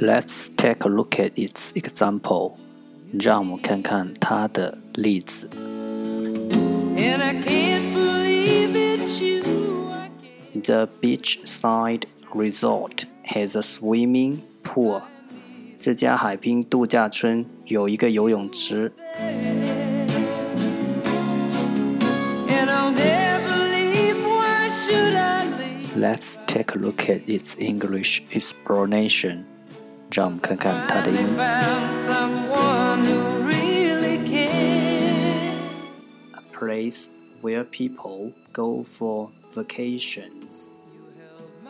[0.00, 2.56] Let's take a look at its example.
[3.12, 5.48] 让我们看看它的例子。
[10.66, 12.04] The beachside
[12.34, 15.02] resort has a swimming pool.
[15.78, 18.92] 这家海滨度假村有一个游泳池。
[25.96, 29.49] Let's take a look at its English explanation.
[30.10, 31.46] 让我们看看它的英文。
[36.32, 37.08] A place
[37.42, 40.68] where people go for vacations.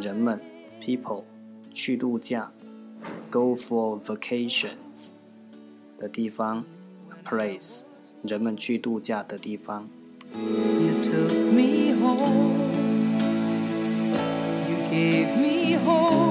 [0.00, 0.40] 人们
[0.80, 1.24] people
[1.70, 2.50] 去度假，
[3.30, 5.12] go for vacations
[5.96, 6.64] 的地方，
[7.10, 7.82] a place
[8.22, 9.88] 人们去度假的地方。
[10.34, 12.58] You took me home.
[14.68, 16.27] You gave me home.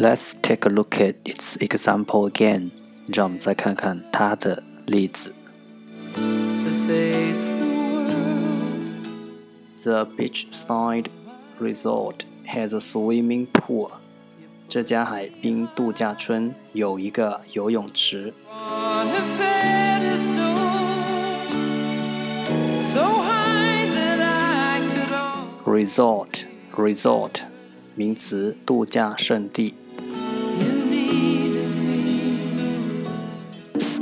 [0.00, 2.70] Let's take a look at its example again.
[3.06, 5.32] 让我们再看看它的例子。
[9.82, 11.06] The beachside
[11.60, 13.92] resort has a swimming pool.
[14.68, 18.34] 这家海滨度假村有一个游泳池。
[25.64, 27.42] Resort, resort，
[27.94, 29.74] 名词，度假胜地。